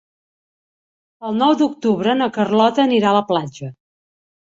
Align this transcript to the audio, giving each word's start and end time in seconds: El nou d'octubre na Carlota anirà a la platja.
El 1.29 1.37
nou 1.43 1.53
d'octubre 1.61 2.17
na 2.25 2.31
Carlota 2.41 2.87
anirà 2.89 3.15
a 3.15 3.19
la 3.21 3.25
platja. 3.33 3.75